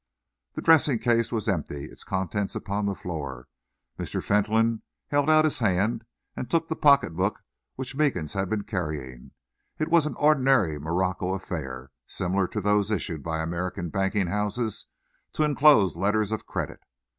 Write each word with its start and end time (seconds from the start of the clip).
The 0.53 0.63
dressing 0.63 0.97
case 0.97 1.31
was 1.31 1.47
empty, 1.47 1.85
its 1.85 2.03
contents 2.03 2.55
upon 2.55 2.87
the 2.87 2.95
floor. 2.95 3.47
Mr. 3.99 4.23
Fentolin 4.23 4.81
held 5.11 5.29
out 5.29 5.45
his 5.45 5.59
hand 5.59 6.05
and 6.35 6.49
took 6.49 6.67
the 6.69 6.75
pocket 6.75 7.13
book 7.15 7.41
which 7.75 7.95
Meekins 7.95 8.33
had 8.33 8.49
been 8.49 8.63
carrying. 8.63 9.29
It 9.77 9.89
was 9.89 10.07
an 10.07 10.15
ordinary 10.15 10.79
morocco 10.79 11.35
affair, 11.35 11.91
similar 12.07 12.47
to 12.47 12.61
those 12.61 12.89
issued 12.89 13.21
by 13.21 13.43
American 13.43 13.89
banking 13.91 14.25
houses 14.25 14.87
to 15.33 15.43
enclose 15.43 15.95
letters 15.95 16.31
of 16.31 16.47
credit. 16.47 16.79